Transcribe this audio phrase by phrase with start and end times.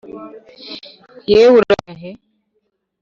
[1.31, 2.11] yewe urajya he?